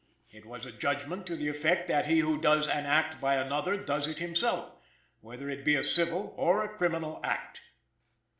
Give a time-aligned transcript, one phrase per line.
[0.31, 3.77] It was a judgment to the effect that he who does an act by another
[3.77, 4.73] does it himself,
[5.19, 7.61] whether it be a civil or a criminal act."